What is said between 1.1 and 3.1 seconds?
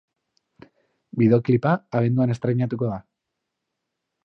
Bideoklipa abenduan estreinatuko da.